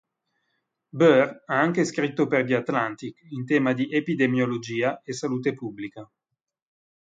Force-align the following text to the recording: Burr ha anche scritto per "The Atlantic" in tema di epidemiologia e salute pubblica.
Burr 0.89 1.19
ha 1.45 1.59
anche 1.59 1.85
scritto 1.85 2.25
per 2.25 2.43
"The 2.47 2.55
Atlantic" 2.55 3.19
in 3.29 3.45
tema 3.45 3.71
di 3.73 3.87
epidemiologia 3.91 5.03
e 5.03 5.13
salute 5.13 5.53
pubblica. 5.53 6.11